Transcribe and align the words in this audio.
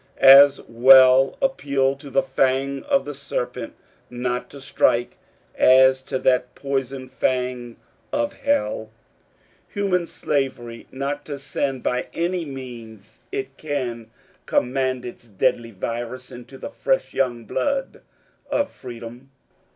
As 0.17 0.59
well 0.67 1.37
appeal 1.43 1.95
to 1.97 2.09
the 2.09 2.23
fang 2.23 2.81
of 2.85 3.05
the 3.05 3.13
serpent 3.13 3.73
not 4.09 4.49
to 4.49 4.59
strike 4.59 5.19
as 5.53 6.01
to 6.05 6.17
that 6.17 6.55
poisoned 6.55 7.11
fang 7.11 7.75
of 8.11 8.33
Hell, 8.33 8.89
Human 9.69 10.07
Slavery, 10.07 10.87
not 10.91 11.23
to 11.25 11.37
send 11.37 11.83
by 11.83 12.07
any 12.15 12.45
means 12.45 13.19
it 13.31 13.57
can 13.57 14.09
command 14.47 15.05
its 15.05 15.27
deadly 15.27 15.69
virus 15.69 16.31
into 16.31 16.57
the 16.57 16.71
fresh 16.71 17.13
young 17.13 17.45
blood 17.45 18.01
of 18.49 18.71
Freedom. 18.71 19.29